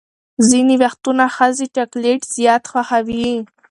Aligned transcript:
ځینې 0.49 0.75
وختونه 0.83 1.23
ښځې 1.35 1.65
چاکلیټ 1.75 2.21
زیات 2.35 2.63
خوښوي. 2.71 3.31